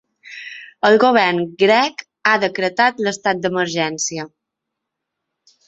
[0.89, 2.01] El govern grec
[2.31, 4.29] ha decretat l’estat d’emergència.